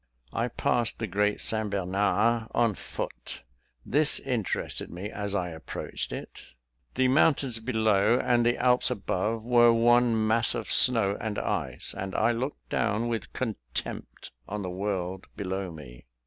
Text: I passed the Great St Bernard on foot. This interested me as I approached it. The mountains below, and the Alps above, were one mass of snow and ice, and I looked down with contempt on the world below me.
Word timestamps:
I 0.33 0.47
passed 0.47 0.97
the 0.97 1.05
Great 1.05 1.39
St 1.39 1.69
Bernard 1.69 2.47
on 2.55 2.73
foot. 2.73 3.43
This 3.85 4.17
interested 4.19 4.89
me 4.89 5.11
as 5.11 5.35
I 5.35 5.49
approached 5.49 6.11
it. 6.11 6.45
The 6.95 7.07
mountains 7.07 7.59
below, 7.59 8.17
and 8.19 8.43
the 8.43 8.57
Alps 8.57 8.89
above, 8.89 9.43
were 9.43 9.71
one 9.71 10.25
mass 10.27 10.55
of 10.55 10.71
snow 10.71 11.19
and 11.21 11.37
ice, 11.37 11.93
and 11.95 12.15
I 12.15 12.31
looked 12.31 12.67
down 12.69 13.09
with 13.09 13.31
contempt 13.33 14.31
on 14.49 14.63
the 14.63 14.71
world 14.71 15.27
below 15.35 15.71
me. 15.71 16.07